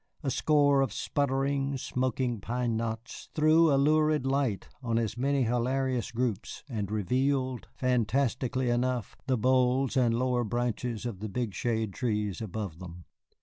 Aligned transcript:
A 0.23 0.31
score 0.31 0.81
of 0.81 0.91
sputtering, 0.91 1.77
smoking 1.77 2.39
pine 2.41 2.75
knots 2.75 3.29
threw 3.35 3.71
a 3.71 3.77
lurid 3.77 4.25
light 4.25 4.67
on 4.81 4.97
as 4.97 5.15
many 5.15 5.43
hilarious 5.43 6.09
groups, 6.11 6.63
and 6.67 6.89
revealed, 6.89 7.67
fantastically 7.75 8.71
enough, 8.71 9.15
the 9.27 9.37
boles 9.37 9.95
and 9.95 10.15
lower 10.17 10.43
branches 10.43 11.05
of 11.05 11.19
the 11.19 11.29
big 11.29 11.53
shade 11.53 11.93
trees 11.93 12.41
above 12.41 12.79
them. 12.79 13.05